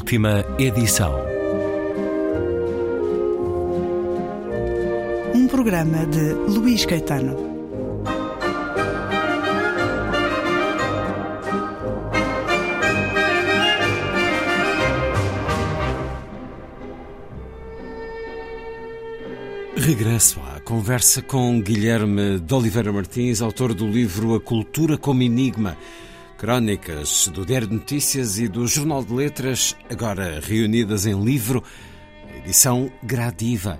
Última 0.00 0.42
edição. 0.58 1.14
Um 5.34 5.46
programa 5.46 6.06
de 6.06 6.32
Luís 6.32 6.86
Caetano. 6.86 7.36
Regresso 19.76 20.40
à 20.56 20.60
conversa 20.60 21.20
com 21.20 21.60
Guilherme 21.60 22.40
de 22.40 22.54
Oliveira 22.54 22.90
Martins, 22.90 23.42
autor 23.42 23.74
do 23.74 23.86
livro 23.86 24.34
A 24.34 24.40
Cultura 24.40 24.96
como 24.96 25.22
Enigma. 25.22 25.76
Crónicas 26.40 27.28
do 27.28 27.44
Diário 27.44 27.68
de 27.68 27.74
Notícias 27.74 28.38
e 28.38 28.48
do 28.48 28.66
Jornal 28.66 29.04
de 29.04 29.12
Letras, 29.12 29.76
agora 29.90 30.40
reunidas 30.42 31.04
em 31.04 31.22
livro, 31.22 31.62
edição 32.34 32.90
gradiva. 33.02 33.78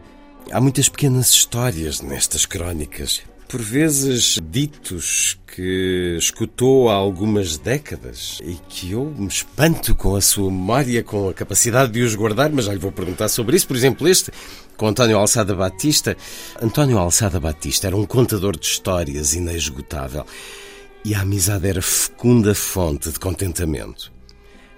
Há 0.52 0.60
muitas 0.60 0.86
pequenas 0.86 1.30
histórias 1.30 2.02
nestas 2.02 2.44
crónicas, 2.44 3.22
por 3.48 3.62
vezes 3.62 4.38
ditos 4.50 5.40
que 5.46 6.16
escutou 6.18 6.90
há 6.90 6.94
algumas 6.96 7.56
décadas 7.56 8.42
e 8.44 8.58
que 8.68 8.92
eu 8.92 9.06
me 9.06 9.28
espanto 9.28 9.94
com 9.94 10.14
a 10.14 10.20
sua 10.20 10.50
memória, 10.50 11.02
com 11.02 11.30
a 11.30 11.34
capacidade 11.34 11.90
de 11.92 12.02
os 12.02 12.14
guardar, 12.14 12.50
mas 12.50 12.66
já 12.66 12.74
lhe 12.74 12.78
vou 12.78 12.92
perguntar 12.92 13.30
sobre 13.30 13.56
isso. 13.56 13.66
Por 13.66 13.74
exemplo, 13.74 14.06
este, 14.06 14.30
com 14.76 14.86
António 14.86 15.16
Alçada 15.16 15.54
Batista. 15.54 16.14
António 16.60 16.98
Alçada 16.98 17.40
Batista 17.40 17.86
era 17.86 17.96
um 17.96 18.04
contador 18.04 18.54
de 18.54 18.66
histórias 18.66 19.32
inesgotável 19.32 20.26
e 21.04 21.14
a 21.14 21.20
amizade 21.20 21.66
era 21.66 21.82
fecunda 21.82 22.54
fonte 22.54 23.10
de 23.10 23.18
contentamento. 23.18 24.12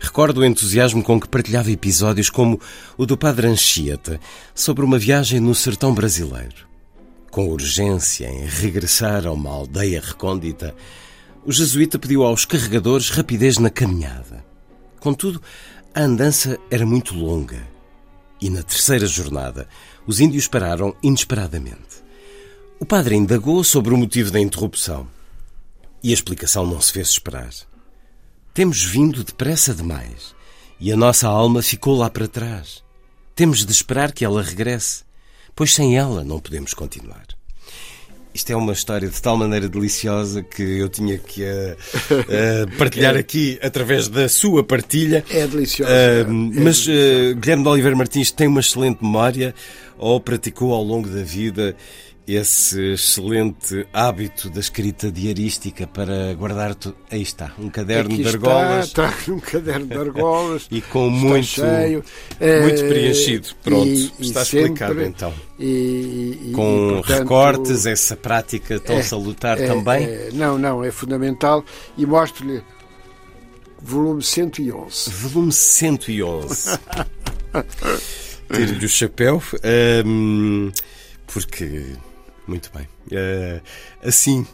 Recordo 0.01 0.41
o 0.41 0.45
entusiasmo 0.45 1.03
com 1.03 1.21
que 1.21 1.29
partilhava 1.29 1.71
episódios 1.71 2.29
como 2.29 2.61
o 2.97 3.07
do 3.07 3.17
Padre 3.17 3.47
Anchieta 3.47 4.21
sobre 4.55 4.85
uma 4.85 4.99
viagem 4.99 5.39
no 5.39 5.55
sertão 5.55 5.95
brasileiro. 5.95 6.67
Com 7.31 7.49
urgência 7.49 8.27
em 8.27 8.45
regressar 8.45 9.27
a 9.27 9.33
uma 9.33 9.51
aldeia 9.51 10.01
recôndita, 10.01 10.75
o 11.45 11.53
jesuíta 11.53 11.99
pediu 11.99 12.25
aos 12.25 12.45
carregadores 12.45 13.11
rapidez 13.11 13.59
na 13.59 13.71
caminhada. 13.71 14.45
Contudo, 15.01 15.41
a 15.95 16.03
andança 16.03 16.59
era 16.71 16.85
muito 16.85 17.15
longa 17.15 17.73
e 18.43 18.51
na 18.51 18.63
terceira 18.63 19.07
jornada 19.07 19.69
os 20.05 20.19
índios 20.19 20.49
pararam 20.49 20.95
inesperadamente. 21.01 22.03
O 22.81 22.85
padre 22.85 23.15
indagou 23.15 23.63
sobre 23.63 23.95
o 23.95 23.97
motivo 23.97 24.33
da 24.33 24.41
interrupção. 24.41 25.07
E 26.03 26.11
a 26.11 26.15
explicação 26.15 26.67
não 26.67 26.81
se 26.81 26.93
fez 26.93 27.09
esperar. 27.09 27.51
Temos 28.53 28.83
vindo 28.83 29.25
depressa 29.25 29.75
demais 29.75 30.35
e 30.79 30.93
a 30.93 30.97
nossa 30.97 31.29
alma 31.29 31.63
ficou 31.63 31.97
lá 31.97 32.11
para 32.11 32.27
trás. 32.27 32.83
Temos 33.35 33.65
de 33.65 33.73
esperar 33.73 34.13
que 34.13 34.25
ela 34.25 34.43
regresse, 34.43 35.05
pois 35.55 35.73
sem 35.73 35.97
ela 35.97 36.25
não 36.25 36.41
podemos 36.41 36.75
continuar. 36.75 37.25
Isto 38.35 38.51
é 38.51 38.57
uma 38.57 38.73
história 38.73 39.09
de 39.09 39.21
tal 39.21 39.37
maneira 39.37 39.69
deliciosa 39.69 40.43
que 40.43 40.63
eu 40.63 40.89
tinha 40.89 41.19
que 41.19 41.43
uh, 41.43 41.77
uh, 42.73 42.77
partilhar 42.79 43.15
aqui 43.15 43.59
através 43.63 44.09
da 44.09 44.29
sua 44.29 44.65
partilha. 44.65 45.23
É 45.31 45.47
deliciosa. 45.47 45.93
Uh, 45.93 46.33
mas 46.33 46.87
Guilherme 47.37 47.63
de 47.63 47.69
Oliveira 47.69 47.97
Martins 47.97 48.31
tem 48.31 48.49
uma 48.49 48.61
excelente 48.61 49.03
memória 49.05 49.55
ou 49.99 50.19
praticou 50.19 50.73
ao 50.73 50.83
longo 50.83 51.09
da 51.09 51.23
vida 51.23 51.77
esse 52.27 52.93
excelente 52.93 53.87
hábito 53.93 54.49
da 54.49 54.61
escrita 54.61 55.11
diarística 55.11 55.87
para 55.87 56.33
guardar 56.35 56.75
tudo. 56.75 56.97
Aí 57.11 57.23
está, 57.23 57.53
um 57.59 57.69
caderno 57.69 58.15
Aqui 58.15 58.23
de 58.23 58.29
argolas. 58.29 58.87
Está, 58.93 59.09
está 59.09 59.33
um 59.33 59.41
caderno 59.41 59.87
de 59.87 59.97
argolas. 59.99 60.67
e 60.71 60.81
com 60.81 61.11
muito, 61.11 61.47
cheio, 61.47 62.05
muito 62.63 62.83
eh, 62.83 62.89
preenchido. 62.89 63.49
Pronto, 63.63 63.87
e- 63.87 64.13
está 64.21 64.45
sempre- 64.45 64.61
explicado 64.67 65.03
então. 65.03 65.35
E, 65.59 65.65
e- 65.65 66.53
Com 66.55 66.95
portanto, 66.95 67.19
recortes, 67.19 67.87
essa 67.87 68.17
prática 68.17 68.79
tão 68.79 68.97
é, 68.99 69.03
salutar 69.03 69.61
é, 69.61 69.67
também. 69.67 70.05
é, 70.05 70.29
não, 70.33 70.57
não, 70.59 70.85
é 70.85 70.91
fundamental. 70.91 71.65
E 71.99 72.07
mostro-lhe 72.07 72.63
volume 73.81 74.23
111. 74.23 75.11
Volume 75.11 75.53
111. 75.53 76.79
Tire-lhe 78.53 78.85
o 78.87 78.89
chapéu, 78.89 79.43
hum, 80.07 80.71
porque. 81.27 81.85
Muito 82.47 82.71
bem. 82.75 82.89
Ah, 83.13 83.61
assim, 84.07 84.47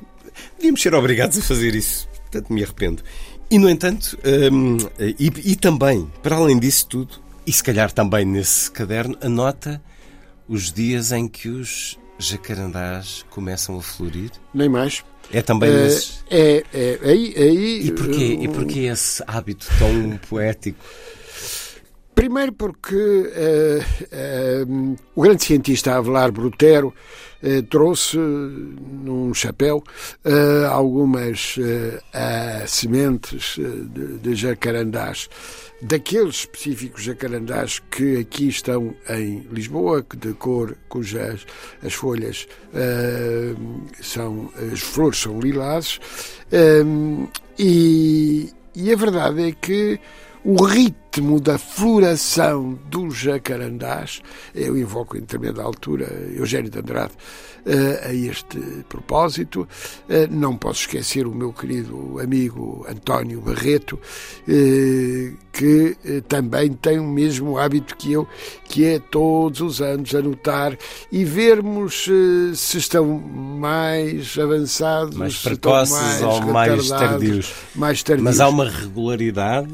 devíamos 0.56 0.80
ser 0.82 0.94
obrigados 0.94 1.38
a 1.38 1.42
fazer 1.42 1.74
isso. 1.74 2.08
Portanto, 2.30 2.52
me 2.52 2.62
arrependo. 2.62 3.02
E, 3.50 3.58
no 3.58 3.68
entanto, 3.70 4.18
hum, 4.52 4.76
e, 5.18 5.32
e 5.52 5.56
também, 5.56 6.10
para 6.22 6.36
além 6.36 6.58
disso 6.58 6.86
tudo, 6.86 7.14
e 7.46 7.52
se 7.52 7.62
calhar 7.64 7.90
também 7.90 8.24
nesse 8.26 8.70
caderno, 8.70 9.16
anota 9.22 9.82
os 10.46 10.70
dias 10.70 11.12
em 11.12 11.26
que 11.26 11.48
os 11.48 11.98
jacarandás 12.18 13.24
começam 13.30 13.78
a 13.78 13.82
florir. 13.82 14.30
Nem 14.52 14.68
mais. 14.68 15.02
É 15.32 15.40
também 15.40 15.70
Eh, 15.70 15.82
nesses. 15.84 16.24
é, 16.30 16.64
é, 16.74 16.98
aí, 17.02 17.34
aí, 17.36 17.86
E 17.86 17.92
porquê, 17.92 18.38
e 18.40 18.44
eh, 18.44 18.48
porquê 18.48 18.78
esse 18.80 19.22
hábito 19.26 19.66
tão 19.78 20.18
poético? 20.28 20.78
Primeiro 22.18 22.52
porque 22.52 23.30
eh, 23.32 23.84
eh, 24.10 24.64
o 25.14 25.22
grande 25.22 25.44
cientista 25.44 25.94
Avelar 25.94 26.32
Brutero 26.32 26.92
eh, 27.40 27.62
trouxe 27.62 28.18
num 28.18 29.32
chapéu 29.32 29.84
algumas 30.68 31.54
sementes 32.66 33.54
de, 33.56 34.18
de 34.18 34.34
jacarandás, 34.34 35.30
daqueles 35.80 36.40
específicos 36.40 37.04
jacarandás 37.04 37.78
que 37.88 38.18
aqui 38.18 38.48
estão 38.48 38.96
em 39.08 39.46
Lisboa, 39.52 40.04
de 40.16 40.32
cor 40.32 40.76
cujas 40.88 41.46
as 41.84 41.94
folhas 41.94 42.48
são 44.02 44.50
as 44.72 44.80
flores 44.80 45.18
são 45.18 45.38
eh, 46.50 46.82
e, 47.56 48.50
e 48.74 48.92
a 48.92 48.96
verdade 48.96 49.50
é 49.50 49.52
que 49.52 50.00
o 50.44 50.64
ritmo 50.64 51.07
da 51.42 51.58
floração 51.58 52.78
dos 52.88 53.16
jacarandás, 53.16 54.20
eu 54.54 54.76
invoco 54.76 55.16
em 55.16 55.20
determinada 55.20 55.62
altura 55.62 56.04
Eugênio 56.36 56.70
de 56.70 56.78
Andrade 56.78 57.12
eh, 57.66 58.02
a 58.08 58.14
este 58.14 58.58
propósito. 58.88 59.66
Eh, 60.08 60.28
não 60.30 60.56
posso 60.56 60.82
esquecer 60.82 61.26
o 61.26 61.34
meu 61.34 61.52
querido 61.52 62.20
amigo 62.20 62.86
António 62.88 63.40
Barreto, 63.40 63.98
eh, 64.46 65.32
que 65.52 65.96
também 66.28 66.72
tem 66.72 67.00
o 67.00 67.08
mesmo 67.08 67.58
hábito 67.58 67.96
que 67.96 68.12
eu, 68.12 68.28
que 68.66 68.84
é 68.84 69.00
todos 69.00 69.60
os 69.60 69.80
anos 69.82 70.14
anotar 70.14 70.78
e 71.10 71.24
vermos 71.24 72.04
se 72.54 72.78
estão 72.78 73.04
mais 73.04 74.38
avançados, 74.38 75.16
Mais 75.16 75.36
precoces 75.42 76.22
ou 76.22 76.42
mais 76.42 76.88
tardios. 76.90 77.52
mais 77.74 78.02
tardios. 78.04 78.24
Mas 78.24 78.38
há 78.38 78.48
uma 78.48 78.70
regularidade 78.70 79.68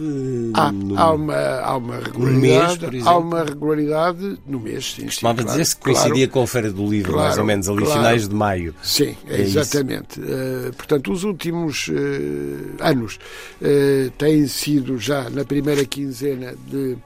Há, 0.55 0.73
no- 0.73 0.99
há 0.99 1.13
uma, 1.13 1.24
há 1.33 1.77
uma 1.77 1.95
mês, 1.97 2.07
regularidade, 2.07 2.79
por 2.79 2.89
há 2.93 2.97
exemplo? 2.97 3.19
uma 3.21 3.45
regularidade 3.45 4.39
no 4.47 4.61
mês, 4.61 4.85
sim, 4.93 5.01
sim, 5.03 5.07
Costumava 5.07 5.37
claro, 5.43 5.51
dizer-se 5.51 5.77
que 5.77 5.83
coincidia 5.83 6.13
claro. 6.27 6.31
com 6.31 6.43
a 6.43 6.47
Feira 6.47 6.71
do 6.73 6.87
Livro, 6.91 7.13
mais 7.15 7.27
Claro, 7.29 7.41
ou 7.41 7.47
menos, 7.47 7.69
ali 7.69 7.87
finais 7.87 8.29
de 8.29 8.35
maio. 8.35 8.75
Sim, 8.83 9.17
É 9.29 9.41
exatamente. 9.41 10.21
Eh, 10.21 10.71
portanto, 10.77 11.13
os 11.13 11.25
últimos 11.25 11.89
eh, 11.91 12.83
anos 12.85 13.19
eh, 13.63 14.11
têm 14.19 14.47
sido 14.47 14.99
já 14.99 15.31
na 15.31 15.45
primeira 15.45 15.85
quinzena 15.85 16.55
de 16.69 16.97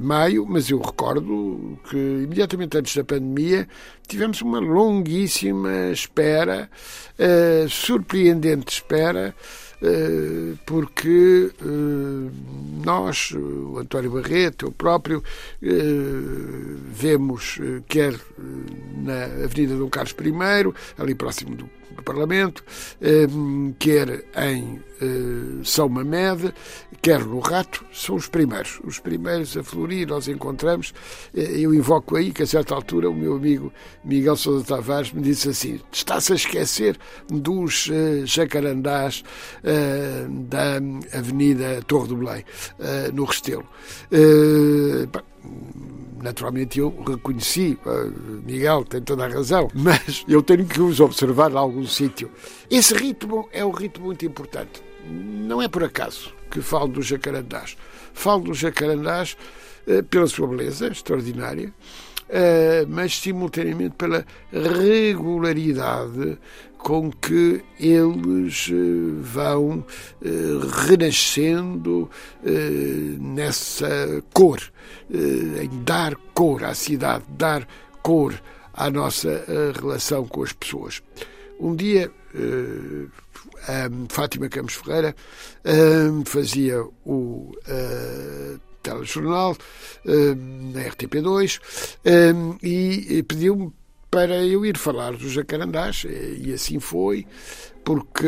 maio, 0.00 0.44
mas 0.46 0.68
eu 0.68 0.78
recordo 0.80 1.78
que 1.88 1.96
imediatamente 1.96 2.76
antes 2.76 2.94
da 2.94 3.02
pandemia 3.04 3.66
tivemos 4.06 4.42
uma 4.42 4.58
longuíssima 4.58 5.90
espera, 5.90 6.68
eh, 7.18 7.66
surpreendente 7.68 8.72
espera, 8.74 9.34
porque 10.64 11.50
eh, 11.60 12.30
nós, 12.84 13.32
o 13.32 13.78
António 13.78 14.10
Barreto, 14.10 14.66
eu 14.66 14.72
próprio, 14.72 15.22
eh, 15.62 15.68
vemos 16.92 17.58
eh, 17.60 17.82
quer 17.86 18.14
eh, 18.14 18.18
na 18.96 19.44
Avenida 19.44 19.76
Dom 19.76 19.88
Carlos 19.88 20.14
I, 20.18 20.72
ali 21.00 21.14
próximo 21.14 21.56
do, 21.56 21.68
Parlamento, 22.06 22.64
eh, 23.00 23.26
quer 23.78 24.24
em 24.36 24.80
eh, 25.00 25.62
São 25.64 25.88
Mamede, 25.88 26.54
quer 27.06 27.24
no 27.24 27.38
Rato, 27.38 27.84
são 27.92 28.16
os 28.16 28.26
primeiros. 28.26 28.80
Os 28.82 28.98
primeiros 28.98 29.56
a 29.56 29.62
florir, 29.62 30.08
nós 30.08 30.26
encontramos. 30.26 30.92
Eh, 31.32 31.60
eu 31.60 31.72
invoco 31.72 32.16
aí 32.16 32.32
que 32.32 32.42
a 32.42 32.46
certa 32.48 32.74
altura 32.74 33.08
o 33.08 33.14
meu 33.14 33.36
amigo 33.36 33.72
Miguel 34.04 34.34
Sousa 34.34 34.64
Tavares 34.64 35.12
me 35.12 35.22
disse 35.22 35.50
assim: 35.50 35.80
está-se 35.92 36.32
a 36.32 36.34
esquecer 36.34 36.98
dos 37.28 37.88
eh, 37.92 38.22
jacarandás 38.26 39.22
eh, 39.62 40.26
da 40.28 40.78
Avenida 41.16 41.80
Torre 41.86 42.08
do 42.08 42.16
Belém, 42.16 42.44
no 43.14 43.24
Restelo. 43.24 43.64
Naturalmente 46.20 46.80
eu 46.80 46.92
reconheci, 47.06 47.78
Miguel 48.44 48.84
tem 48.84 49.00
toda 49.00 49.26
a 49.26 49.28
razão, 49.28 49.68
mas 49.72 50.24
eu 50.26 50.42
tenho 50.42 50.66
que 50.66 50.80
os 50.80 50.98
observar 50.98 51.52
em 51.52 51.56
algum 51.56 51.86
sítio. 51.86 52.28
Esse 52.68 52.94
ritmo 52.94 53.48
é 53.52 53.64
um 53.64 53.70
ritmo 53.70 54.06
muito 54.06 54.26
importante. 54.26 54.85
Não 55.08 55.62
é 55.62 55.68
por 55.68 55.84
acaso 55.84 56.32
que 56.50 56.60
falo 56.60 56.88
dos 56.88 57.06
jacarandás. 57.06 57.76
Falo 58.12 58.44
dos 58.44 58.58
jacarandás 58.58 59.36
uh, 59.86 60.02
pela 60.04 60.26
sua 60.26 60.46
beleza 60.48 60.88
extraordinária, 60.88 61.68
uh, 61.68 62.86
mas 62.88 63.18
simultaneamente 63.18 63.96
pela 63.96 64.24
regularidade 64.52 66.38
com 66.78 67.10
que 67.10 67.64
eles 67.80 68.70
vão 69.20 69.84
renascendo 70.86 72.08
nessa 73.18 74.22
cor, 74.32 74.60
em 75.10 75.82
dar 75.82 76.14
cor 76.32 76.62
à 76.62 76.74
cidade, 76.74 77.24
dar 77.30 77.66
cor 78.02 78.40
à 78.72 78.88
nossa 78.88 79.44
relação 79.74 80.28
com 80.28 80.44
as 80.44 80.52
pessoas. 80.52 81.02
Um 81.58 81.74
dia 81.74 82.12
um, 83.68 84.06
Fátima 84.08 84.48
Campos 84.48 84.74
Ferreira 84.74 85.14
um, 85.64 86.24
fazia 86.24 86.82
o 87.04 87.52
uh, 87.68 88.60
telejornal 88.82 89.56
um, 90.04 90.72
na 90.72 90.82
RTP2 90.82 91.60
e, 92.62 93.22
pediu-me 93.24 93.72
para 94.10 94.44
eu 94.44 94.64
ir 94.64 94.78
falar 94.78 95.12
dos 95.12 95.32
jacarandás 95.32 96.04
e 96.38 96.52
assim 96.52 96.78
foi 96.78 97.26
porque 97.84 98.26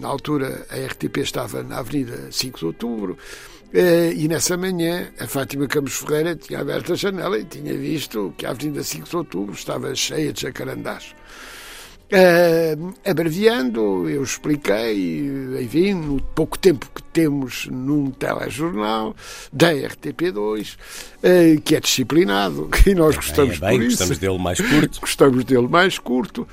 na 0.00 0.08
altura 0.08 0.66
a 0.70 0.76
RTP 0.86 1.18
estava 1.18 1.62
na 1.62 1.78
Avenida 1.78 2.30
5 2.32 2.58
de 2.58 2.64
Outubro 2.64 3.18
e 4.16 4.26
nessa 4.26 4.56
manhã 4.56 5.10
a 5.18 5.26
Fátima 5.26 5.68
Campos 5.68 5.96
Ferreira 5.96 6.34
tinha 6.34 6.60
aberto 6.60 6.92
a 6.92 6.96
janela 6.96 7.38
e 7.38 7.44
tinha 7.44 7.76
visto 7.76 8.34
que 8.36 8.46
a 8.46 8.50
Avenida 8.50 8.82
5 8.82 9.08
de 9.08 9.16
Outubro 9.16 9.54
estava 9.54 9.94
cheia 9.94 10.32
de 10.32 10.42
jacarandás. 10.42 11.14
Uh, 12.14 12.94
abreviando, 13.04 14.08
eu 14.08 14.22
expliquei, 14.22 15.26
enfim, 15.60 15.94
no 15.94 16.20
pouco 16.20 16.56
tempo 16.56 16.88
que 16.94 17.02
temos 17.02 17.66
num 17.66 18.08
telejornal 18.12 19.16
da 19.52 19.72
RTP2, 19.72 20.76
uh, 20.76 21.60
que 21.62 21.74
é 21.74 21.80
disciplinado, 21.80 22.70
e 22.86 22.94
nós 22.94 23.16
gostamos 23.16 23.58
bem, 23.58 23.68
é 23.68 23.70
bem, 23.72 23.78
por 23.80 23.86
isso. 23.86 23.96
Gostamos 23.98 24.18
dele 24.18 24.38
mais 24.38 24.60
curto. 24.60 25.00
gostamos 25.02 25.44
dele 25.44 25.68
mais 25.68 25.98
curto. 25.98 26.48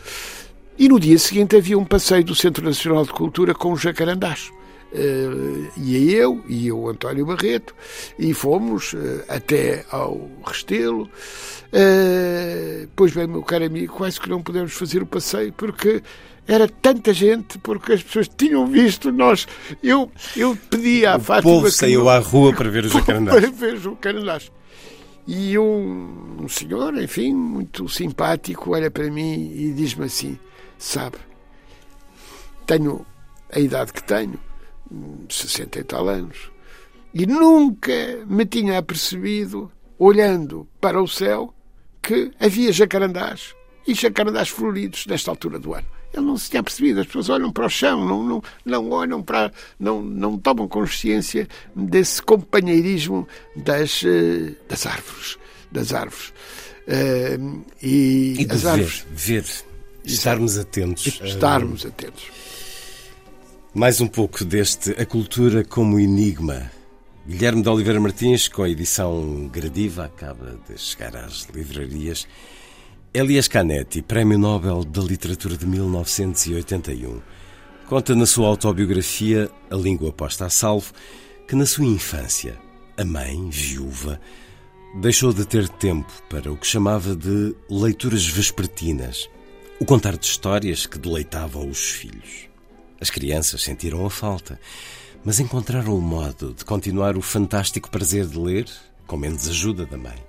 E 0.80 0.90
no 0.90 1.00
dia 1.00 1.19
seguinte 1.19 1.56
havia 1.56 1.78
um 1.78 1.86
passeio 1.86 2.24
do 2.24 2.34
Centro 2.34 2.66
Nacional 2.66 3.06
de 3.06 3.12
Cultura 3.12 3.54
com 3.54 3.72
os 3.72 3.81
jacarandás. 3.81 4.52
Uh, 4.93 5.71
ia 5.77 6.17
eu 6.17 6.43
e 6.49 6.69
o 6.69 6.89
António 6.89 7.25
Barreto 7.25 7.73
e 8.19 8.33
fomos 8.33 8.91
uh, 8.91 9.23
até 9.29 9.85
ao 9.89 10.29
Restelo. 10.45 11.03
Uh, 11.03 12.89
pois 12.93 13.13
bem, 13.13 13.25
meu 13.25 13.41
caro 13.41 13.65
amigo, 13.65 13.93
quase 13.93 14.19
que 14.19 14.29
não 14.29 14.43
pudemos 14.43 14.73
fazer 14.73 15.01
o 15.01 15.05
passeio 15.05 15.53
porque 15.53 16.03
era 16.45 16.67
tanta 16.67 17.13
gente, 17.13 17.57
porque 17.59 17.93
as 17.93 18.03
pessoas 18.03 18.27
tinham 18.27 18.67
visto 18.67 19.13
nós. 19.13 19.47
Eu, 19.81 20.11
eu 20.35 20.57
pedi 20.69 21.05
à 21.05 21.15
o 21.15 21.19
Fátima. 21.21 21.51
O 21.51 21.55
povo 21.55 21.71
saiu 21.71 22.09
à 22.09 22.19
rua 22.19 22.53
para 22.53 22.69
ver 22.69 22.83
os 22.85 22.91
jacarandás. 22.91 23.39
Para 23.39 23.49
ver 23.49 23.73
os 23.75 23.83
jacarandás. 23.83 24.51
E 25.25 25.57
um, 25.57 26.39
um 26.41 26.49
senhor, 26.49 26.97
enfim, 27.01 27.33
muito 27.33 27.88
simpático, 27.88 28.73
olha 28.73 28.91
para 28.91 29.09
mim 29.09 29.53
e 29.55 29.71
diz-me 29.71 30.05
assim: 30.05 30.38
Sabe, 30.77 31.15
tenho 32.65 33.05
a 33.49 33.59
idade 33.59 33.93
que 33.93 34.03
tenho 34.03 34.38
60 35.29 35.79
e 35.79 35.83
tal 35.83 36.07
anos, 36.07 36.51
e 37.13 37.25
nunca 37.25 38.25
me 38.27 38.45
tinha 38.45 38.77
apercebido, 38.77 39.71
olhando 39.97 40.67
para 40.79 41.01
o 41.01 41.07
céu, 41.07 41.53
que 42.01 42.31
havia 42.39 42.71
jacarandás 42.71 43.53
e 43.88 43.93
jacarandás 43.93 44.49
floridos 44.49 45.05
nesta 45.05 45.31
altura 45.31 45.59
do 45.59 45.73
ano. 45.73 45.88
Ele 46.13 46.25
não 46.25 46.38
se 46.38 46.49
tinha 46.49 46.61
percebido, 46.61 46.99
as 46.99 47.07
pessoas 47.07 47.29
olham 47.29 47.51
para 47.51 47.65
o 47.65 47.69
chão, 47.69 48.05
não, 48.05 48.23
não, 48.23 48.43
não 48.65 48.89
olham 48.91 49.23
para. 49.23 49.51
Não, 49.79 50.01
não 50.01 50.38
tomam 50.38 50.67
consciência 50.67 51.47
desse 51.73 52.21
companheirismo 52.21 53.27
das, 53.55 54.03
eh, 54.03 54.53
das 54.67 54.85
árvores. 54.85 55.38
Das 55.71 55.93
árvores. 55.93 56.33
Uh, 56.85 57.63
e, 57.81 58.35
e 58.41 58.47
as 58.51 58.65
árvores. 58.65 59.05
Ver, 59.09 59.41
ver 59.41 59.63
estarmos 60.03 60.57
atentos. 60.57 61.21
Estarmos 61.23 61.85
atentos. 61.85 62.23
Mais 63.73 64.01
um 64.01 64.07
pouco 64.07 64.44
deste 64.44 64.91
A 65.01 65.06
Cultura 65.06 65.63
como 65.63 65.97
Enigma. 65.97 66.69
Guilherme 67.25 67.62
de 67.62 67.69
Oliveira 67.69 68.01
Martins, 68.01 68.50
com 68.50 68.63
a 68.63 68.69
edição 68.69 69.47
gradiva, 69.47 70.03
acaba 70.03 70.59
de 70.68 70.77
chegar 70.77 71.15
às 71.15 71.47
livrarias. 71.53 72.27
Elias 73.13 73.47
Canetti, 73.47 74.01
Prémio 74.01 74.38
Nobel 74.38 74.83
da 74.83 75.01
Literatura 75.01 75.56
de 75.56 75.65
1981, 75.65 77.21
conta 77.88 78.13
na 78.13 78.25
sua 78.25 78.50
autobiografia 78.50 79.50
A 79.69 79.75
Língua 79.75 80.12
Posta 80.12 80.47
a 80.47 80.50
Salvo 80.50 80.91
que 81.47 81.56
na 81.56 81.65
sua 81.65 81.85
infância, 81.85 82.59
a 82.97 83.06
mãe, 83.06 83.50
viúva, 83.50 84.19
deixou 85.00 85.31
de 85.31 85.45
ter 85.45 85.69
tempo 85.69 86.12
para 86.29 86.51
o 86.51 86.57
que 86.57 86.67
chamava 86.67 87.15
de 87.15 87.56
leituras 87.69 88.27
vespertinas, 88.27 89.29
o 89.79 89.85
contar 89.85 90.17
de 90.17 90.25
histórias 90.25 90.85
que 90.85 91.00
deleitavam 91.00 91.69
os 91.69 91.89
filhos. 91.89 92.50
As 93.01 93.09
crianças 93.09 93.63
sentiram 93.63 94.06
a 94.06 94.12
falta, 94.12 94.59
mas 95.25 95.39
encontraram 95.39 95.98
o 95.98 96.01
modo 96.01 96.53
de 96.53 96.63
continuar 96.63 97.18
o 97.18 97.21
fantástico 97.21 97.89
prazer 97.89 98.27
de 98.27 98.38
ler, 98.38 98.69
com 99.07 99.18
menos 99.18 99.50
ajuda 99.50 99.88
da 99.88 99.98
mãe. 99.98 100.24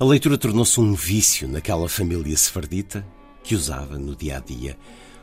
A 0.00 0.04
leitura 0.04 0.36
tornou-se 0.36 0.80
um 0.80 0.94
vício 0.94 1.46
naquela 1.46 1.88
família 1.88 2.36
sefardita 2.36 3.06
que 3.44 3.54
usava, 3.54 3.96
no 3.96 4.16
dia 4.16 4.38
a 4.38 4.40
dia, 4.40 4.76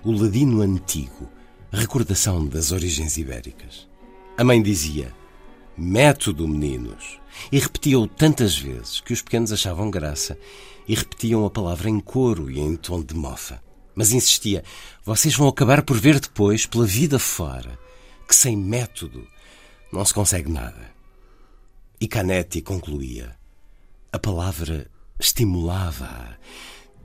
o 0.06 0.12
ladino 0.12 0.62
antigo, 0.62 1.30
recordação 1.69 2.47
das 2.47 2.71
origens 2.71 3.18
ibéricas. 3.18 3.89
A 4.38 4.44
mãe 4.45 4.63
dizia: 4.63 5.13
Método, 5.77 6.47
meninos! 6.47 7.19
E 7.51 7.59
repetia-o 7.59 8.07
tantas 8.07 8.57
vezes 8.57 9.01
que 9.01 9.12
os 9.12 9.21
pequenos 9.21 9.51
achavam 9.51 9.92
graça 9.92 10.38
e 10.88 10.95
repetiam 10.95 11.45
a 11.45 11.50
palavra 11.50 11.89
em 11.89 12.00
coro 12.00 12.50
e 12.50 12.57
em 12.57 12.77
tom 12.77 13.03
de 13.03 13.13
mofa. 13.13 13.64
Mas 13.95 14.12
insistia: 14.12 14.63
vocês 15.03 15.36
vão 15.36 15.47
acabar 15.47 15.81
por 15.81 15.97
ver 15.97 16.19
depois, 16.19 16.65
pela 16.65 16.86
vida 16.86 17.18
fora, 17.18 17.80
que 18.27 18.36
sem 18.36 18.57
método 18.57 19.25
não 19.92 20.03
se 20.03 20.13
consegue 20.13 20.51
nada. 20.51 20.94
E 22.00 22.07
Canetti 22.07 22.62
concluía: 22.62 23.36
a 24.12 24.19
palavra 24.19 24.92
estimulava-a, 25.19 26.36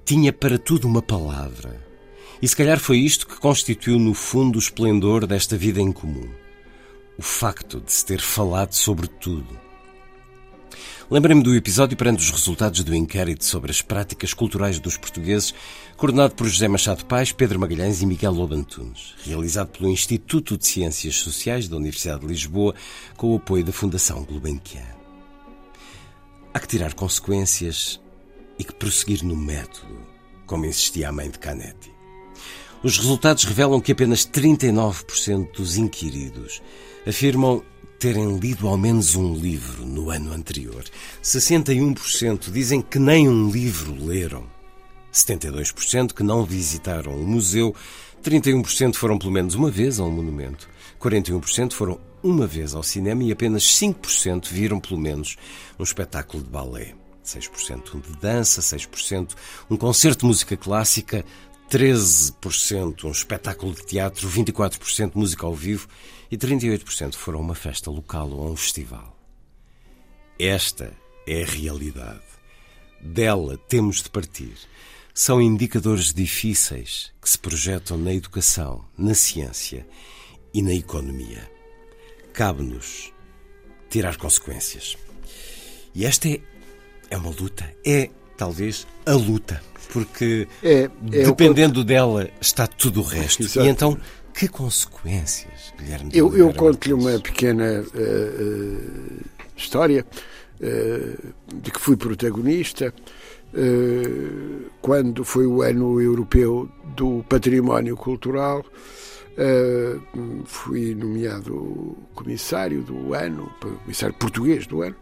tinha 0.04 0.32
para 0.32 0.59
tudo 0.59 0.88
uma 0.88 1.00
palavra. 1.00 1.88
E 2.42 2.49
se 2.49 2.56
calhar 2.56 2.80
foi 2.80 2.99
isto 2.99 3.26
que 3.26 3.38
constituiu 3.38 3.99
no 3.99 4.14
fundo 4.14 4.56
o 4.56 4.59
esplendor 4.59 5.26
desta 5.26 5.56
vida 5.56 5.80
em 5.80 5.92
comum. 5.92 6.28
O 7.18 7.23
facto 7.23 7.80
de 7.80 7.92
se 7.92 8.04
ter 8.04 8.20
falado 8.20 8.73
sobre 8.73 9.06
tudo 9.06 9.69
Lembrei-me 11.11 11.43
do 11.43 11.57
episódio 11.57 11.97
perante 11.97 12.23
os 12.23 12.31
resultados 12.31 12.85
do 12.85 12.95
inquérito 12.95 13.45
sobre 13.45 13.73
as 13.73 13.83
práticas 13.83 14.33
culturais 14.33 14.79
dos 14.79 14.97
portugueses, 14.97 15.52
coordenado 15.97 16.37
por 16.37 16.47
José 16.47 16.69
Machado 16.69 17.05
Pais, 17.05 17.33
Pedro 17.33 17.59
Magalhães 17.59 18.00
e 18.00 18.07
Miguel 18.07 18.31
Lobantunes, 18.31 19.17
realizado 19.25 19.71
pelo 19.71 19.90
Instituto 19.90 20.57
de 20.57 20.64
Ciências 20.64 21.17
Sociais 21.17 21.67
da 21.67 21.76
Universidade 21.76 22.21
de 22.21 22.29
Lisboa, 22.29 22.76
com 23.17 23.33
o 23.33 23.37
apoio 23.38 23.64
da 23.64 23.73
Fundação 23.73 24.23
Gulbenkian. 24.23 24.87
Há 26.55 26.61
que 26.61 26.69
tirar 26.69 26.95
consequências 26.95 28.00
e 28.57 28.62
que 28.62 28.73
prosseguir 28.73 29.25
no 29.25 29.35
método, 29.35 30.07
como 30.47 30.64
insistia 30.64 31.09
a 31.09 31.12
mãe 31.12 31.29
de 31.29 31.40
Canetti. 31.40 31.90
Os 32.85 32.97
resultados 32.97 33.43
revelam 33.43 33.81
que 33.81 33.90
apenas 33.90 34.25
39% 34.25 35.57
dos 35.57 35.76
inquiridos 35.76 36.62
afirmam 37.05 37.64
terem 38.00 38.38
lido 38.38 38.66
ao 38.66 38.78
menos 38.78 39.14
um 39.14 39.35
livro 39.35 39.85
no 39.85 40.09
ano 40.09 40.33
anterior. 40.33 40.83
61% 41.23 42.50
dizem 42.50 42.80
que 42.80 42.99
nem 42.99 43.28
um 43.28 43.50
livro 43.50 43.95
leram. 44.02 44.47
72% 45.12 46.14
que 46.14 46.23
não 46.23 46.42
visitaram 46.42 47.12
um 47.12 47.26
museu. 47.26 47.75
31% 48.25 48.95
foram 48.95 49.19
pelo 49.19 49.30
menos 49.30 49.54
uma 49.54 49.71
vez 49.71 50.00
a 50.00 50.04
um 50.04 50.11
monumento. 50.11 50.66
41% 50.99 51.75
foram 51.75 52.00
uma 52.23 52.47
vez 52.47 52.75
ao 52.75 52.83
cinema 52.83 53.23
e 53.23 53.33
apenas 53.33 53.64
5% 53.64 54.49
viram 54.49 54.80
pelo 54.80 54.99
menos 54.99 55.37
um 55.78 55.83
espetáculo 55.83 56.42
de 56.42 56.49
balé. 56.49 56.95
6% 57.23 58.00
de 58.00 58.16
dança, 58.19 58.62
6% 58.62 59.37
um 59.69 59.76
concerto 59.76 60.21
de 60.21 60.26
música 60.26 60.57
clássica, 60.57 61.23
13% 61.70 63.04
um 63.04 63.12
espetáculo 63.12 63.72
de 63.72 63.86
teatro, 63.86 64.28
24% 64.28 65.12
música 65.14 65.46
ao 65.46 65.54
vivo 65.54 65.86
e 66.28 66.36
38% 66.36 67.14
foram 67.14 67.40
uma 67.40 67.54
festa 67.54 67.88
local 67.88 68.28
ou 68.28 68.48
a 68.48 68.50
um 68.50 68.56
festival. 68.56 69.16
Esta 70.36 70.92
é 71.24 71.44
a 71.44 71.46
realidade. 71.46 72.24
Dela 73.00 73.56
temos 73.68 74.02
de 74.02 74.10
partir. 74.10 74.54
São 75.14 75.40
indicadores 75.40 76.12
difíceis 76.12 77.12
que 77.22 77.30
se 77.30 77.38
projetam 77.38 77.96
na 77.96 78.12
educação, 78.12 78.84
na 78.98 79.14
ciência 79.14 79.86
e 80.52 80.62
na 80.62 80.74
economia. 80.74 81.48
Cabe-nos 82.32 83.12
tirar 83.88 84.16
consequências. 84.16 84.98
E 85.94 86.04
esta 86.04 86.28
é, 86.28 86.40
é 87.10 87.16
uma 87.16 87.30
luta. 87.30 87.72
É, 87.86 88.10
talvez, 88.40 88.87
a 89.04 89.12
luta 89.12 89.61
porque 89.92 90.49
é, 90.62 90.85
é 90.85 90.88
dependendo 91.25 91.85
dela 91.85 92.28
está 92.40 92.66
tudo 92.66 93.00
o 93.00 93.02
resto. 93.02 93.42
Exato. 93.42 93.66
E 93.66 93.68
então 93.68 93.99
Que 94.32 94.49
consequências, 94.49 95.75
Guilherme? 95.78 96.11
Eu, 96.14 96.35
eu 96.37 96.52
conto-lhe 96.54 96.94
uma 96.94 97.18
pequena 97.18 97.82
uh, 97.82 97.85
uh, 97.85 99.20
história 99.56 100.06
uh, 100.61 101.35
de 101.54 101.70
que 101.70 101.80
fui 101.80 101.97
protagonista 101.97 102.94
quando 104.80 105.25
foi 105.25 105.44
o 105.44 105.61
ano 105.61 106.00
europeu 106.00 106.70
do 106.97 107.25
património 107.28 107.97
cultural. 107.97 108.64
fui 110.44 110.94
nomeado 110.94 111.99
comissário 112.14 112.80
do 112.82 113.12
ano, 113.12 113.52
comissário 113.82 114.14
português 114.14 114.68
do 114.68 114.82
ano, 114.82 114.94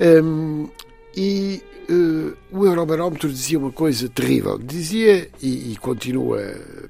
um, 0.00 0.66
e 1.16 1.62
uh, 1.88 2.36
o 2.50 2.66
Eurobarómetro 2.66 3.28
dizia 3.28 3.58
uma 3.58 3.72
coisa 3.72 4.08
terrível. 4.08 4.58
Dizia, 4.58 5.30
e, 5.40 5.72
e 5.72 5.76
continua 5.76 6.40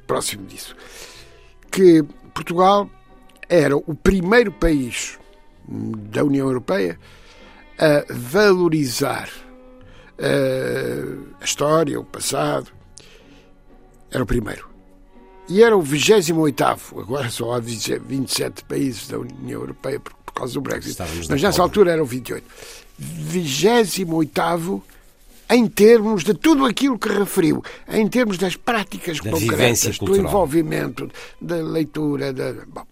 próximo 0.06 0.46
disso, 0.46 0.74
que 1.70 2.02
Portugal 2.32 2.88
era 3.48 3.76
o 3.76 3.94
primeiro 3.94 4.52
país 4.52 5.18
da 5.66 6.24
União 6.24 6.46
Europeia 6.46 6.98
a 7.78 8.04
valorizar 8.12 9.28
uh, 10.18 11.26
a 11.40 11.44
história, 11.44 11.98
o 11.98 12.04
passado. 12.04 12.70
Era 14.10 14.22
o 14.22 14.26
primeiro. 14.26 14.68
E 15.48 15.62
era 15.62 15.76
o 15.76 15.82
28, 15.82 16.98
agora 16.98 17.28
só 17.28 17.52
há 17.52 17.60
27 17.60 18.64
países 18.64 19.08
da 19.08 19.18
União 19.18 19.60
Europeia 19.60 20.00
por, 20.00 20.14
por 20.14 20.23
causa 20.34 20.54
do 20.54 20.60
Brexit. 20.60 20.90
Estávamos 20.90 21.28
Mas 21.28 21.42
nessa 21.42 21.62
altura 21.62 21.92
eram 21.92 22.04
28. 22.04 22.44
28 22.98 24.82
em 25.50 25.66
termos 25.66 26.24
de 26.24 26.34
tudo 26.34 26.64
aquilo 26.64 26.98
que 26.98 27.08
referiu, 27.08 27.62
em 27.88 28.08
termos 28.08 28.38
das 28.38 28.56
práticas 28.56 29.20
da 29.20 29.30
concretas, 29.30 29.98
do 29.98 30.16
envolvimento, 30.16 31.10
da 31.40 31.56
leitura. 31.56 32.32
Da... 32.32 32.54
Bom, 32.66 32.86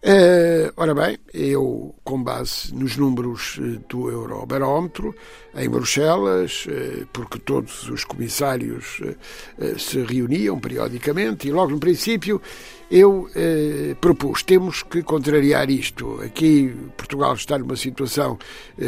Uh, 0.00 0.72
ora 0.76 0.94
bem, 0.94 1.18
eu, 1.34 1.92
com 2.04 2.22
base 2.22 2.72
nos 2.72 2.96
números 2.96 3.58
eh, 3.60 3.80
do 3.88 4.08
Eurobarómetro, 4.08 5.12
em 5.56 5.68
Bruxelas, 5.68 6.66
uh, 6.66 7.04
porque 7.12 7.36
todos 7.40 7.88
os 7.88 8.04
comissários 8.04 9.00
uh, 9.00 9.76
se 9.76 10.00
reuniam 10.04 10.60
periodicamente, 10.60 11.48
e 11.48 11.50
logo 11.50 11.72
no 11.72 11.80
princípio 11.80 12.40
eu 12.88 13.28
propus: 14.00 14.44
temos 14.44 14.84
que 14.84 15.02
contrariar 15.02 15.68
isto. 15.68 16.20
Aqui 16.22 16.72
Portugal 16.96 17.34
está 17.34 17.58
numa 17.58 17.76
situação 17.76 18.38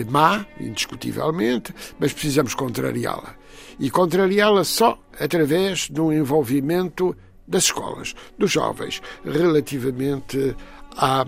má, 0.09 0.47
indiscutivelmente, 0.61 1.75
mas 1.99 2.13
precisamos 2.13 2.55
contrariá-la. 2.55 3.35
E 3.81 3.91
contrariá-la 3.91 4.63
só 4.63 4.97
através 5.19 5.91
de 5.91 6.01
um 6.01 6.13
envolvimento 6.13 7.15
das 7.47 7.65
escolas, 7.65 8.15
dos 8.39 8.53
jovens, 8.53 9.03
relativamente 9.25 10.55
à. 11.01 11.27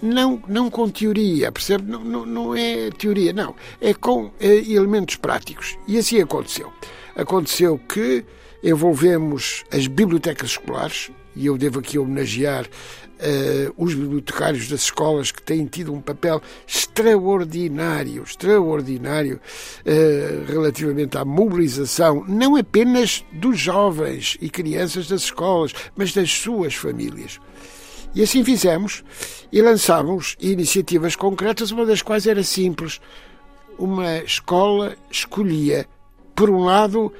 Não, 0.00 0.42
não 0.46 0.70
com 0.70 0.88
teoria, 0.88 1.50
percebe? 1.50 1.90
Não, 1.90 2.04
não, 2.04 2.26
não 2.26 2.54
é 2.54 2.90
teoria, 2.90 3.32
não. 3.32 3.54
É 3.80 3.92
com 3.92 4.30
é, 4.38 4.46
elementos 4.56 5.16
práticos. 5.16 5.76
E 5.88 5.98
assim 5.98 6.20
aconteceu. 6.20 6.72
Aconteceu 7.16 7.78
que 7.78 8.24
envolvemos 8.62 9.64
as 9.72 9.86
bibliotecas 9.86 10.50
escolares, 10.50 11.10
e 11.34 11.46
eu 11.46 11.56
devo 11.56 11.80
aqui 11.80 11.98
homenagear 11.98 12.66
uh, 12.66 13.74
os 13.76 13.94
bibliotecários 13.94 14.68
das 14.68 14.82
escolas 14.82 15.30
que 15.30 15.42
têm 15.42 15.66
tido 15.66 15.92
um 15.92 16.00
papel 16.00 16.42
extraordinário, 16.66 18.22
extraordinário 18.22 19.40
uh, 19.86 20.52
relativamente 20.52 21.16
à 21.16 21.24
mobilização, 21.24 22.24
não 22.28 22.56
apenas 22.56 23.24
dos 23.32 23.58
jovens 23.58 24.36
e 24.40 24.50
crianças 24.50 25.08
das 25.08 25.22
escolas, 25.22 25.72
mas 25.96 26.12
das 26.12 26.30
suas 26.30 26.74
famílias. 26.74 27.40
E 28.14 28.22
assim 28.22 28.44
fizemos 28.44 29.04
e 29.52 29.62
lançámos 29.62 30.36
iniciativas 30.40 31.14
concretas, 31.14 31.70
uma 31.70 31.86
das 31.86 32.02
quais 32.02 32.26
era 32.26 32.42
simples. 32.42 33.00
Uma 33.78 34.18
escola 34.18 34.96
escolhia, 35.10 35.86
por 36.34 36.50
um 36.50 36.64
lado, 36.64 37.12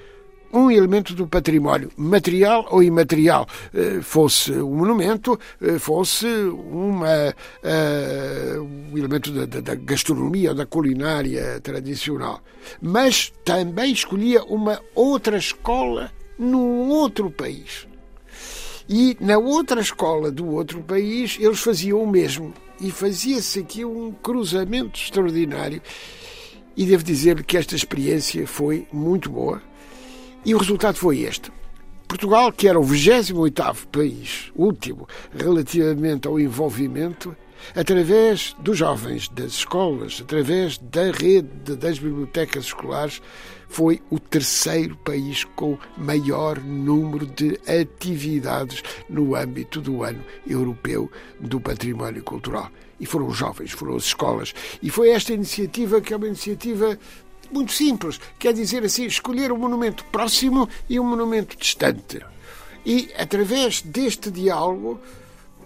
um 0.53 0.71
elemento 0.71 1.15
do 1.15 1.27
património, 1.27 1.91
material 1.97 2.67
ou 2.71 2.83
imaterial, 2.83 3.47
eh, 3.73 4.01
fosse 4.03 4.53
um 4.53 4.75
monumento, 4.75 5.39
eh, 5.61 5.79
fosse 5.79 6.27
uma, 6.27 7.35
uh, 7.63 8.61
um 8.61 8.99
elemento 8.99 9.31
da, 9.31 9.61
da, 9.61 9.75
gastronomia 9.77 10.51
ou 10.51 10.57
da 10.57 10.67
culinária 10.67 11.61
tradicional. 11.61 12.43
Mas 12.83 13.33
também 13.45 13.93
escolhia 13.93 14.43
uma 14.45 14.81
outra 14.95 15.39
escola 15.39 16.11
num 16.39 16.89
outro 16.89 17.31
país. 17.31 17.90
E 18.93 19.17
na 19.21 19.39
outra 19.39 19.81
escola 19.81 20.33
do 20.33 20.49
outro 20.49 20.83
país 20.83 21.39
eles 21.39 21.61
faziam 21.61 22.03
o 22.03 22.11
mesmo. 22.11 22.53
E 22.81 22.91
fazia-se 22.91 23.61
aqui 23.61 23.85
um 23.85 24.11
cruzamento 24.11 24.99
extraordinário. 24.99 25.81
E 26.77 26.85
devo 26.85 27.05
dizer 27.05 27.45
que 27.45 27.57
esta 27.57 27.77
experiência 27.77 28.45
foi 28.49 28.89
muito 28.93 29.31
boa. 29.31 29.63
E 30.45 30.57
o 30.57 30.59
resultado 30.59 30.97
foi 30.97 31.21
este. 31.21 31.53
Portugal, 32.09 32.51
que 32.51 32.67
era 32.67 32.81
o 32.81 32.85
28º 32.85 33.87
país, 33.93 34.51
último, 34.57 35.07
relativamente 35.33 36.27
ao 36.27 36.41
envolvimento, 36.41 37.37
através 37.75 38.55
dos 38.59 38.79
jovens, 38.79 39.29
das 39.29 39.53
escolas, 39.53 40.21
através 40.23 40.79
da 40.79 41.11
rede 41.11 41.77
das 41.77 41.99
bibliotecas 41.99 42.65
escolares, 42.65 43.21
foi 43.69 44.03
o 44.11 44.19
terceiro 44.19 44.97
país 44.97 45.45
com 45.45 45.79
maior 45.97 46.59
número 46.59 47.25
de 47.25 47.59
atividades 47.69 48.83
no 49.09 49.37
âmbito 49.37 49.81
do 49.81 50.03
ano 50.03 50.25
europeu 50.47 51.11
do 51.39 51.61
património 51.61 52.23
cultural. 52.23 52.71
E 52.99 53.07
foram 53.07 53.29
os 53.29 53.37
jovens, 53.37 53.71
foram 53.71 53.97
as 53.97 54.05
escolas. 54.05 54.53
E 54.83 54.91
foi 54.91 55.11
esta 55.11 55.33
iniciativa 55.33 56.01
que 56.01 56.13
é 56.13 56.17
uma 56.17 56.27
iniciativa 56.27 56.99
muito 57.51 57.73
simples, 57.73 58.21
quer 58.39 58.53
dizer 58.53 58.85
assim, 58.85 59.05
escolher 59.05 59.53
um 59.53 59.57
monumento 59.57 60.05
próximo 60.07 60.69
e 60.89 60.99
um 60.99 61.05
monumento 61.05 61.57
distante. 61.57 62.21
E 62.85 63.11
através 63.17 63.83
deste 63.83 64.31
diálogo, 64.31 65.01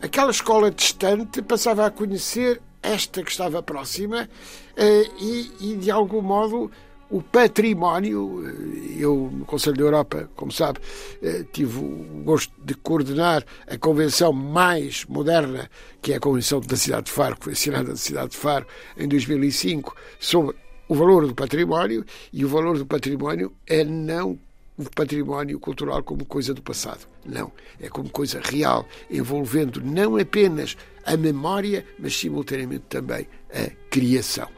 aquela 0.04 0.30
escola 0.30 0.70
distante 0.70 1.40
passava 1.40 1.86
a 1.86 1.90
conhecer 1.90 2.60
esta 2.82 3.22
que 3.22 3.30
estava 3.30 3.62
próxima 3.62 4.28
eh, 4.76 5.08
e, 5.18 5.52
e 5.60 5.76
de 5.76 5.90
algum 5.90 6.20
modo 6.20 6.70
o 7.10 7.22
património. 7.22 8.44
Eh, 8.46 8.96
eu, 8.98 9.30
no 9.32 9.46
Conselho 9.46 9.76
da 9.76 9.82
Europa, 9.82 10.30
como 10.36 10.52
sabe, 10.52 10.78
eh, 11.22 11.46
tive 11.50 11.78
o 11.78 12.22
gosto 12.22 12.52
de 12.62 12.74
coordenar 12.74 13.42
a 13.66 13.78
convenção 13.78 14.30
mais 14.30 15.06
moderna, 15.06 15.70
que 16.02 16.12
é 16.12 16.16
a 16.16 16.20
Convenção 16.20 16.60
da 16.60 16.76
Cidade 16.76 17.06
de 17.06 17.12
Faro, 17.12 17.36
que 17.36 17.44
foi 17.44 17.52
assinada 17.54 17.88
na 17.88 17.96
Cidade 17.96 18.32
de 18.32 18.36
Faro 18.36 18.66
em 18.98 19.08
2005, 19.08 19.96
sobre 20.20 20.54
o 20.86 20.94
valor 20.94 21.26
do 21.26 21.34
património, 21.34 22.04
e 22.30 22.44
o 22.44 22.48
valor 22.48 22.76
do 22.76 22.84
património 22.84 23.54
é 23.66 23.82
não 23.82 24.38
o 24.76 24.84
património 24.90 25.58
cultural 25.60 26.02
como 26.02 26.24
coisa 26.24 26.52
do 26.52 26.62
passado. 26.62 27.06
Não. 27.24 27.52
É 27.80 27.88
como 27.88 28.08
coisa 28.10 28.40
real, 28.42 28.86
envolvendo 29.10 29.80
não 29.80 30.16
apenas 30.16 30.76
a 31.04 31.16
memória, 31.16 31.84
mas 31.98 32.16
simultaneamente 32.16 32.84
também 32.88 33.26
a 33.52 33.70
criação. 33.90 34.48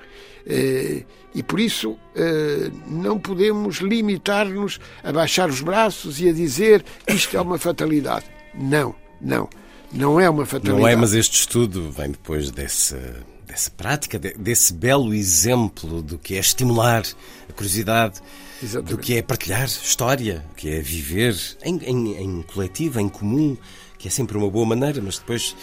Eh, 0.46 1.04
e 1.34 1.42
por 1.42 1.58
isso 1.58 1.98
eh, 2.14 2.70
não 2.86 3.18
podemos 3.18 3.78
limitar-nos 3.78 4.78
a 5.02 5.12
baixar 5.12 5.50
os 5.50 5.60
braços 5.60 6.20
e 6.20 6.28
a 6.28 6.32
dizer 6.32 6.84
isto 7.08 7.36
é 7.36 7.40
uma 7.40 7.58
fatalidade. 7.58 8.24
Não, 8.54 8.94
não. 9.20 9.48
Não 9.92 10.20
é 10.20 10.28
uma 10.30 10.46
fatalidade. 10.46 10.80
Não 10.80 10.88
é, 10.88 10.96
mas 10.96 11.14
este 11.14 11.40
estudo 11.40 11.90
vem 11.90 12.10
depois 12.10 12.50
dessa, 12.50 13.24
dessa 13.46 13.70
prática, 13.70 14.18
desse 14.18 14.72
belo 14.72 15.12
exemplo 15.12 16.00
do 16.02 16.18
que 16.18 16.34
é 16.36 16.38
estimular 16.38 17.02
a 17.48 17.52
curiosidade, 17.52 18.20
Exatamente. 18.62 18.90
do 18.90 18.98
que 18.98 19.16
é 19.16 19.22
partilhar 19.22 19.64
história, 19.64 20.44
do 20.48 20.54
que 20.54 20.68
é 20.70 20.80
viver 20.80 21.36
em, 21.62 21.78
em, 21.84 22.16
em 22.22 22.42
coletivo, 22.42 23.00
em 23.00 23.08
comum, 23.08 23.56
que 23.98 24.08
é 24.08 24.10
sempre 24.10 24.36
uma 24.36 24.50
boa 24.50 24.66
maneira, 24.66 25.00
mas 25.02 25.18
depois 25.18 25.54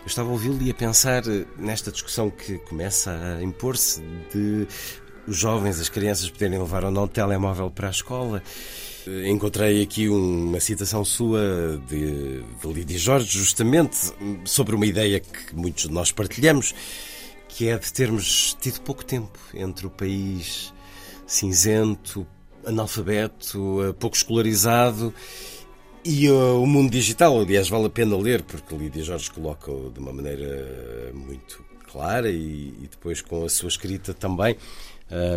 eu 0.00 0.06
estava 0.06 0.28
a 0.28 0.32
ouvi-lo 0.32 0.60
e 0.62 0.70
a 0.70 0.74
pensar 0.74 1.22
nesta 1.58 1.90
discussão 1.90 2.30
que 2.30 2.58
começa 2.58 3.10
a 3.10 3.42
impor-se 3.42 4.02
de 4.32 4.66
os 5.26 5.36
jovens, 5.36 5.80
as 5.80 5.88
crianças 5.88 6.28
poderem 6.28 6.58
levar 6.58 6.84
ou 6.84 6.90
não 6.90 7.08
telemóvel 7.08 7.70
para 7.70 7.88
a 7.88 7.90
escola. 7.90 8.42
Encontrei 9.26 9.82
aqui 9.82 10.08
uma 10.08 10.60
citação 10.60 11.04
sua 11.04 11.80
de, 11.88 12.42
de 12.42 12.72
Lídia 12.72 12.98
Jorge, 12.98 13.38
justamente 13.38 13.96
sobre 14.44 14.74
uma 14.74 14.86
ideia 14.86 15.20
que 15.20 15.54
muitos 15.54 15.84
de 15.84 15.92
nós 15.92 16.12
partilhamos, 16.12 16.74
que 17.48 17.68
é 17.68 17.78
de 17.78 17.92
termos 17.92 18.56
tido 18.60 18.80
pouco 18.80 19.04
tempo 19.04 19.38
entre 19.54 19.86
o 19.86 19.90
país 19.90 20.72
cinzento, 21.26 22.26
analfabeto, 22.66 23.94
pouco 23.98 24.16
escolarizado 24.16 25.12
e 26.04 26.28
uh, 26.28 26.62
o 26.62 26.66
mundo 26.66 26.90
digital. 26.90 27.40
Aliás, 27.40 27.68
vale 27.68 27.86
a 27.86 27.90
pena 27.90 28.16
ler, 28.16 28.42
porque 28.42 28.76
Lídia 28.76 29.02
Jorge 29.02 29.30
coloca 29.30 29.72
de 29.92 29.98
uma 29.98 30.12
maneira 30.12 31.12
muito 31.14 31.64
clara 31.90 32.30
e, 32.30 32.74
e 32.82 32.88
depois 32.90 33.22
com 33.22 33.44
a 33.44 33.48
sua 33.48 33.68
escrita 33.68 34.12
também 34.12 34.56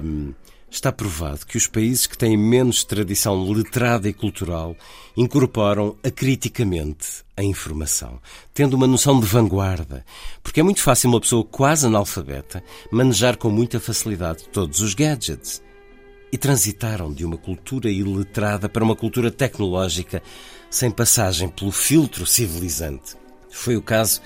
um, 0.04 0.34
Está 0.70 0.92
provado 0.92 1.46
que 1.46 1.56
os 1.56 1.66
países 1.66 2.06
que 2.06 2.18
têm 2.18 2.36
menos 2.36 2.84
tradição 2.84 3.42
letrada 3.50 4.10
e 4.10 4.14
cultural 4.14 4.76
incorporam 5.16 5.96
acriticamente 6.04 7.24
a 7.38 7.44
informação, 7.44 8.20
tendo 8.54 8.74
uma 8.74 8.86
noção 8.86 9.18
de 9.18 9.26
vanguarda, 9.26 10.06
porque 10.44 10.60
é 10.60 10.64
muito 10.64 10.82
fácil 10.82 11.10
uma 11.10 11.22
pessoa 11.22 11.44
quase 11.46 11.86
analfabeta 11.86 12.62
manejar 12.92 13.38
com 13.38 13.50
muita 13.50 13.80
facilidade 13.80 14.50
todos 14.50 14.82
os 14.82 14.94
gadgets. 14.94 15.64
E 16.32 16.38
transitaram 16.38 17.14
de 17.14 17.24
uma 17.24 17.38
cultura 17.38 17.90
iletrada 17.90 18.68
para 18.68 18.84
uma 18.84 18.96
cultura 18.96 19.32
tecnológica 19.32 20.22
sem 20.70 20.92
passagem 20.92 21.48
pelo 21.48 21.72
filtro 21.72 22.26
civilizante. 22.26 23.16
Foi 23.50 23.78
o 23.78 23.82
caso 23.82 24.22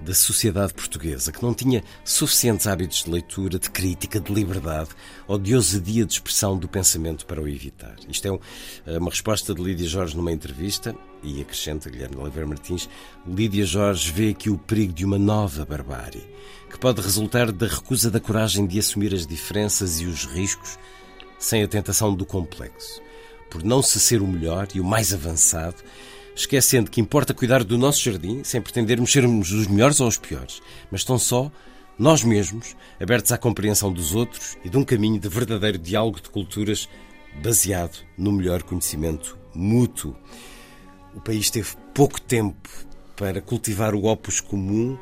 da 0.00 0.14
sociedade 0.14 0.74
portuguesa, 0.74 1.32
que 1.32 1.42
não 1.42 1.52
tinha 1.52 1.82
suficientes 2.04 2.66
hábitos 2.66 3.02
de 3.02 3.10
leitura, 3.10 3.58
de 3.58 3.68
crítica, 3.68 4.20
de 4.20 4.32
liberdade 4.32 4.90
ou 5.26 5.38
de 5.38 5.56
ousadia 5.56 6.04
de 6.04 6.12
expressão 6.12 6.56
do 6.56 6.68
pensamento 6.68 7.26
para 7.26 7.42
o 7.42 7.48
evitar. 7.48 7.96
Isto 8.08 8.40
é 8.86 8.98
uma 8.98 9.10
resposta 9.10 9.54
de 9.54 9.60
Lídia 9.60 9.88
Jorge 9.88 10.16
numa 10.16 10.30
entrevista, 10.30 10.94
e 11.22 11.40
acrescenta 11.40 11.90
Guilherme 11.90 12.16
Oliveira 12.16 12.46
Martins, 12.46 12.88
Lídia 13.26 13.64
Jorge 13.64 14.12
vê 14.12 14.28
aqui 14.28 14.48
o 14.50 14.56
perigo 14.56 14.92
de 14.92 15.04
uma 15.04 15.18
nova 15.18 15.64
barbárie, 15.64 16.24
que 16.70 16.78
pode 16.78 17.00
resultar 17.00 17.50
da 17.50 17.66
recusa 17.66 18.08
da 18.08 18.20
coragem 18.20 18.66
de 18.66 18.78
assumir 18.78 19.12
as 19.12 19.26
diferenças 19.26 20.00
e 20.00 20.04
os 20.04 20.26
riscos 20.26 20.78
sem 21.38 21.62
a 21.62 21.68
tentação 21.68 22.14
do 22.14 22.26
complexo. 22.26 23.00
Por 23.50 23.62
não 23.62 23.82
se 23.82 23.98
ser 24.00 24.20
o 24.20 24.26
melhor 24.26 24.68
e 24.74 24.80
o 24.80 24.84
mais 24.84 25.14
avançado, 25.14 25.76
esquecendo 26.34 26.90
que 26.90 27.00
importa 27.00 27.34
cuidar 27.34 27.64
do 27.64 27.78
nosso 27.78 28.02
jardim 28.02 28.42
sem 28.44 28.60
pretendermos 28.60 29.10
sermos 29.10 29.52
os 29.52 29.66
melhores 29.66 30.00
ou 30.00 30.08
os 30.08 30.18
piores, 30.18 30.60
mas 30.90 31.04
tão 31.04 31.18
só 31.18 31.50
nós 31.98 32.22
mesmos, 32.22 32.76
abertos 33.00 33.32
à 33.32 33.38
compreensão 33.38 33.92
dos 33.92 34.14
outros 34.14 34.56
e 34.64 34.68
de 34.68 34.76
um 34.76 34.84
caminho 34.84 35.18
de 35.18 35.28
verdadeiro 35.28 35.78
diálogo 35.78 36.20
de 36.20 36.30
culturas 36.30 36.88
baseado 37.42 38.04
no 38.16 38.30
melhor 38.30 38.62
conhecimento 38.62 39.36
mútuo. 39.52 40.16
O 41.14 41.20
país 41.20 41.50
teve 41.50 41.70
pouco 41.92 42.20
tempo 42.20 42.68
para 43.16 43.40
cultivar 43.40 43.94
o 43.94 44.04
opus 44.04 44.40
comum 44.40 44.96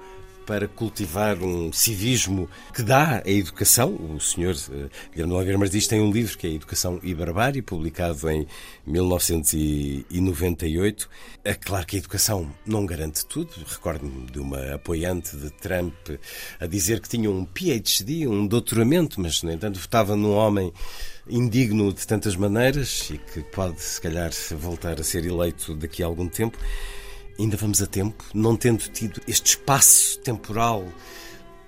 para 0.46 0.66
cultivar 0.68 1.42
um 1.42 1.72
civismo 1.72 2.48
que 2.72 2.82
dá 2.82 3.20
a 3.26 3.28
educação. 3.28 3.92
O 3.94 4.20
senhor 4.20 4.54
uh, 4.54 4.88
Guilherme 5.10 5.34
Oliveira 5.34 5.58
Martins 5.58 5.88
tem 5.88 6.00
um 6.00 6.12
livro 6.12 6.38
que 6.38 6.46
é 6.46 6.50
Educação 6.50 7.00
e 7.02 7.12
Barbárie, 7.12 7.60
publicado 7.60 8.30
em 8.30 8.46
1998. 8.86 11.10
É 11.44 11.54
claro 11.54 11.84
que 11.84 11.96
a 11.96 11.98
educação 11.98 12.48
não 12.64 12.86
garante 12.86 13.26
tudo. 13.26 13.50
Recordo-me 13.66 14.30
de 14.30 14.38
uma 14.38 14.74
apoiante 14.74 15.36
de 15.36 15.50
Trump 15.50 15.92
a 16.60 16.66
dizer 16.66 17.00
que 17.00 17.08
tinha 17.08 17.28
um 17.28 17.44
PhD, 17.44 18.28
um 18.28 18.46
doutoramento, 18.46 19.20
mas, 19.20 19.42
no 19.42 19.50
entanto, 19.50 19.80
votava 19.80 20.14
num 20.14 20.32
homem 20.32 20.72
indigno 21.28 21.92
de 21.92 22.06
tantas 22.06 22.36
maneiras 22.36 23.10
e 23.10 23.18
que 23.18 23.42
pode, 23.42 23.82
se 23.82 24.00
calhar, 24.00 24.30
voltar 24.52 25.00
a 25.00 25.04
ser 25.04 25.26
eleito 25.26 25.74
daqui 25.74 26.04
a 26.04 26.06
algum 26.06 26.28
tempo 26.28 26.56
ainda 27.38 27.56
vamos 27.56 27.82
a 27.82 27.86
tempo, 27.86 28.24
não 28.34 28.56
tendo 28.56 28.82
tido 28.88 29.20
este 29.26 29.50
espaço 29.50 30.18
temporal 30.20 30.84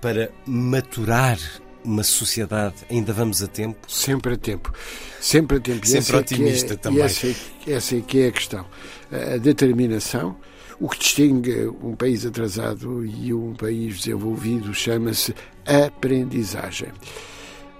para 0.00 0.30
maturar 0.46 1.38
uma 1.84 2.02
sociedade, 2.02 2.76
ainda 2.90 3.12
vamos 3.12 3.42
a 3.42 3.46
tempo? 3.46 3.90
Sempre 3.90 4.34
a 4.34 4.36
tempo. 4.36 4.72
Sempre 5.20 5.56
a 5.56 5.60
tempo. 5.60 5.86
Sempre 5.86 6.16
é 6.16 6.18
otimista 6.18 6.74
é, 6.74 6.76
também. 6.76 7.02
Essa 7.02 7.26
é, 7.26 7.34
essa 7.72 7.96
é 7.96 8.00
que 8.00 8.20
é 8.20 8.28
a 8.28 8.32
questão. 8.32 8.66
A 9.10 9.36
determinação. 9.38 10.36
O 10.80 10.88
que 10.88 10.98
distingue 10.98 11.66
um 11.82 11.96
país 11.96 12.24
atrasado 12.24 13.04
e 13.04 13.34
um 13.34 13.52
país 13.52 13.98
desenvolvido 13.98 14.72
chama-se 14.72 15.34
aprendizagem. 15.66 16.88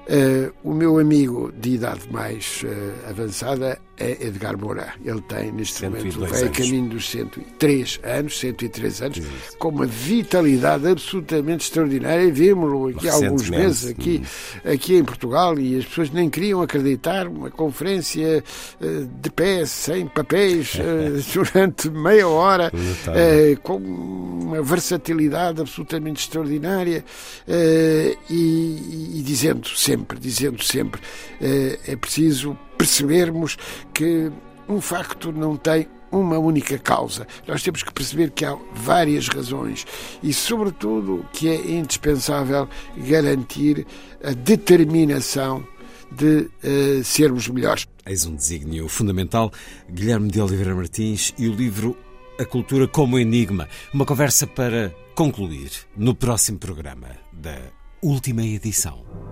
Uh, 0.08 0.52
o 0.64 0.72
meu 0.72 0.98
amigo 0.98 1.52
de 1.52 1.74
idade 1.74 2.10
mais 2.10 2.62
uh, 2.64 3.08
avançada 3.08 3.78
é 3.98 4.26
Edgar 4.26 4.56
Moura. 4.56 4.94
Ele 5.04 5.20
tem, 5.22 5.52
neste 5.52 5.84
momento, 5.84 6.20
vai 6.20 6.44
a 6.44 6.48
caminho 6.48 6.90
dos 6.90 7.10
103 7.10 8.00
anos, 8.02 8.38
103 8.38 9.02
anos, 9.02 9.20
com 9.58 9.68
uma 9.68 9.86
vitalidade 9.86 10.86
absolutamente 10.86 11.64
extraordinária. 11.64 12.32
Vimos-lo 12.32 12.88
aqui 12.88 13.08
há 13.08 13.14
alguns 13.14 13.50
meses, 13.50 13.90
aqui, 13.90 14.22
hum. 14.22 14.70
aqui 14.72 14.96
em 14.96 15.04
Portugal, 15.04 15.58
e 15.58 15.78
as 15.78 15.84
pessoas 15.84 16.10
nem 16.10 16.30
queriam 16.30 16.62
acreditar. 16.62 17.26
Uma 17.26 17.50
conferência 17.50 18.42
uh, 18.80 19.08
de 19.20 19.30
pé, 19.30 19.66
sem 19.66 20.06
papéis, 20.06 20.76
durante 21.34 21.90
meia 21.90 22.28
hora, 22.28 22.70
com 23.62 23.76
uma 23.76 24.62
versatilidade 24.62 25.60
absolutamente 25.60 26.20
extraordinária, 26.20 27.04
e, 28.30 29.14
e 29.16 29.22
dizendo 29.22 29.68
sempre 29.68 30.18
dizendo 30.18 30.62
sempre, 30.62 31.00
é 31.40 31.96
preciso 31.96 32.56
percebermos 32.78 33.58
que 33.92 34.30
um 34.68 34.80
facto 34.80 35.32
não 35.32 35.56
tem 35.56 35.88
uma 36.10 36.38
única 36.38 36.78
causa. 36.78 37.26
Nós 37.46 37.62
temos 37.62 37.82
que 37.82 37.92
perceber 37.92 38.30
que 38.30 38.44
há 38.44 38.56
várias 38.74 39.28
razões 39.28 39.86
e, 40.22 40.32
sobretudo, 40.32 41.26
que 41.32 41.48
é 41.48 41.70
indispensável 41.70 42.68
garantir 42.96 43.86
a 44.22 44.30
determinação 44.32 45.66
de 46.10 46.48
uh, 46.64 47.04
sermos 47.04 47.48
melhores. 47.48 47.86
Eis 48.06 48.24
um 48.24 48.34
desígnio 48.34 48.88
fundamental. 48.88 49.52
Guilherme 49.90 50.30
de 50.30 50.40
Oliveira 50.40 50.74
Martins 50.74 51.34
e 51.36 51.46
o 51.46 51.52
livro 51.52 51.96
A 52.38 52.44
Cultura 52.44 52.88
como 52.88 53.18
Enigma. 53.18 53.68
Uma 53.92 54.06
conversa 54.06 54.46
para 54.46 54.94
concluir 55.14 55.70
no 55.96 56.14
próximo 56.14 56.58
programa 56.58 57.08
da 57.32 57.58
última 58.00 58.42
edição. 58.42 59.27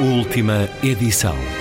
Última 0.00 0.68
edição. 0.80 1.57